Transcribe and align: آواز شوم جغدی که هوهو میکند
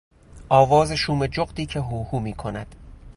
آواز 0.49 0.91
شوم 0.91 1.27
جغدی 1.27 1.65
که 1.65 1.79
هوهو 1.79 2.19
میکند 2.19 2.75